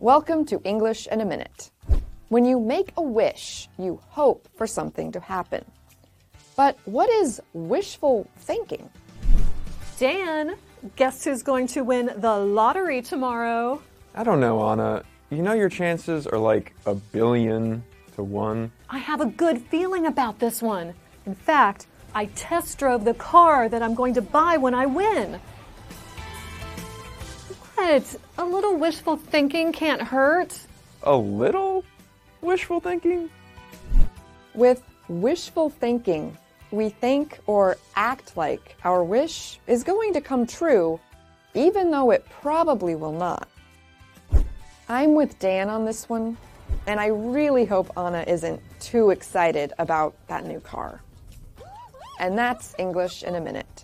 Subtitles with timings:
[0.00, 1.72] Welcome to English in a Minute.
[2.28, 5.64] When you make a wish, you hope for something to happen.
[6.54, 8.88] But what is wishful thinking?
[9.98, 10.54] Dan,
[10.94, 13.82] guess who's going to win the lottery tomorrow?
[14.14, 15.02] I don't know, Anna.
[15.30, 17.82] You know your chances are like a billion
[18.14, 18.70] to one.
[18.88, 20.94] I have a good feeling about this one.
[21.26, 25.40] In fact, I test drove the car that I'm going to buy when I win.
[27.88, 28.16] What?
[28.36, 30.54] A little wishful thinking can't hurt.
[31.04, 31.86] A little
[32.42, 33.30] wishful thinking?
[34.52, 36.36] With wishful thinking,
[36.70, 41.00] we think or act like our wish is going to come true,
[41.54, 43.48] even though it probably will not.
[44.90, 46.36] I'm with Dan on this one,
[46.86, 51.00] and I really hope Anna isn't too excited about that new car.
[52.20, 53.77] And that's English in a minute.